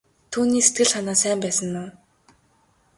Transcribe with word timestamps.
Түүний 0.31 0.63
сэтгэл 0.65 0.89
санаа 0.93 1.15
сайн 1.21 1.37
байсан 1.43 1.71
уу? 1.81 1.89